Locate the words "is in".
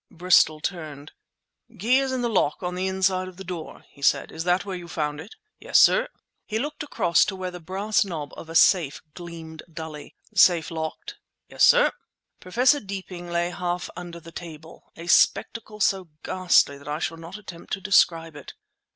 1.99-2.21